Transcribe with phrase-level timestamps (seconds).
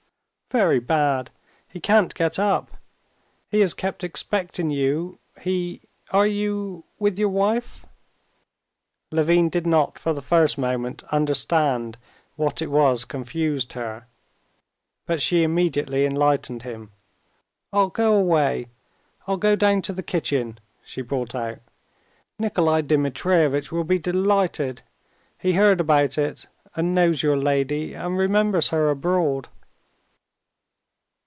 [0.51, 1.29] "Very bad.
[1.65, 2.71] He can't get up.
[3.49, 5.17] He has kept expecting you.
[5.39, 5.79] He....
[6.09, 6.83] Are you...
[6.99, 7.85] with your wife?"
[9.11, 11.97] Levin did not for the first moment understand
[12.35, 14.07] what it was confused her,
[15.05, 16.91] but she immediately enlightened him.
[17.71, 18.67] "I'll go away.
[19.27, 21.59] I'll go down to the kitchen," she brought out.
[22.37, 24.81] "Nikolay Dmitrievitch will be delighted.
[25.39, 29.47] He heard about it, and knows your lady, and remembers her abroad."